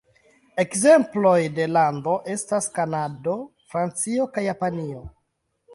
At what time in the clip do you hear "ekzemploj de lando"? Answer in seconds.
0.61-2.15